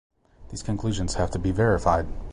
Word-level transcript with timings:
These 0.49 0.63
conclusions 0.63 1.13
have 1.13 1.29
to 1.29 1.37
be 1.37 1.51
verified. 1.51 2.07